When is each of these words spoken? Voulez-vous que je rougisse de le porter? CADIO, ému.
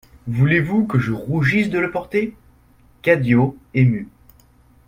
Voulez-vous 0.27 0.87
que 0.87 0.97
je 0.97 1.11
rougisse 1.11 1.69
de 1.69 1.77
le 1.77 1.91
porter? 1.91 2.33
CADIO, 3.03 3.55
ému. 3.75 4.09